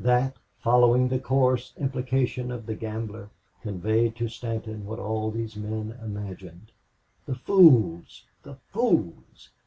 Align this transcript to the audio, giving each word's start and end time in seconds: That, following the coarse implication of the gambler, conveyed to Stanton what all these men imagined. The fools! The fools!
That, 0.00 0.38
following 0.60 1.08
the 1.08 1.18
coarse 1.18 1.74
implication 1.76 2.50
of 2.50 2.64
the 2.64 2.74
gambler, 2.74 3.28
conveyed 3.60 4.16
to 4.16 4.28
Stanton 4.30 4.86
what 4.86 4.98
all 4.98 5.30
these 5.30 5.56
men 5.56 5.98
imagined. 6.02 6.72
The 7.26 7.34
fools! 7.34 8.24
The 8.44 8.54
fools! 8.70 9.50